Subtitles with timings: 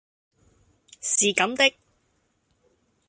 [0.99, 1.75] 是咁的